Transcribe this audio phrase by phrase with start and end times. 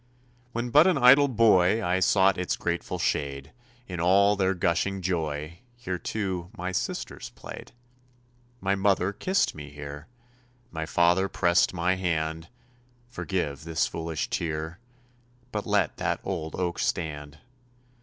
[0.51, 3.51] When but an idle boy, I sought its grateful shade;
[3.87, 7.71] In all their gushing joy Here, too, my sisters played.
[8.61, 10.07] My mother kissed me here;
[10.71, 12.49] My father pressed my hand
[13.09, 14.79] Forgive this foolish tear,
[15.51, 17.37] But let that old oak stand.